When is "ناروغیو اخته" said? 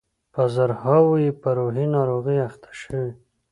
1.95-2.71